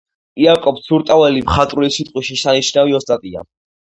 იაკობ 0.43 0.77
ცურტაველი 0.85 1.43
მხატვრული 1.45 1.89
სიტყვის 1.97 2.31
შესანიშნავი 2.31 2.97
ოსტატია. 3.01 3.45